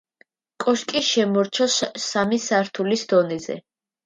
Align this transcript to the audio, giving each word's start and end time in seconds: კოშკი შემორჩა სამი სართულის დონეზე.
კოშკი 0.63 1.03
შემორჩა 1.07 1.67
სამი 2.07 2.41
სართულის 2.47 3.05
დონეზე. 3.15 3.61